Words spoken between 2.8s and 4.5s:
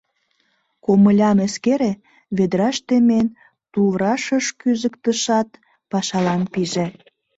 темен, туврашыш